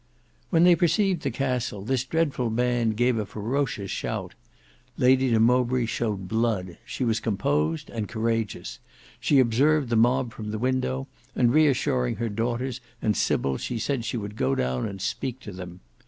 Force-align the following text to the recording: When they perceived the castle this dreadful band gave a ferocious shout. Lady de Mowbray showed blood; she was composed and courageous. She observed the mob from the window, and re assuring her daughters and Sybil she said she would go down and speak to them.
When 0.49 0.63
they 0.63 0.75
perceived 0.75 1.21
the 1.21 1.29
castle 1.29 1.83
this 1.83 2.03
dreadful 2.03 2.49
band 2.49 2.97
gave 2.97 3.19
a 3.19 3.25
ferocious 3.27 3.91
shout. 3.91 4.33
Lady 4.97 5.29
de 5.29 5.39
Mowbray 5.39 5.85
showed 5.85 6.27
blood; 6.27 6.79
she 6.87 7.03
was 7.05 7.19
composed 7.19 7.87
and 7.91 8.07
courageous. 8.09 8.79
She 9.19 9.37
observed 9.37 9.89
the 9.89 9.95
mob 9.95 10.33
from 10.33 10.49
the 10.49 10.57
window, 10.57 11.07
and 11.35 11.53
re 11.53 11.67
assuring 11.67 12.15
her 12.15 12.29
daughters 12.29 12.81
and 12.99 13.15
Sybil 13.15 13.57
she 13.57 13.77
said 13.77 14.03
she 14.03 14.17
would 14.17 14.37
go 14.37 14.55
down 14.55 14.87
and 14.87 14.99
speak 14.99 15.39
to 15.41 15.51
them. 15.51 15.81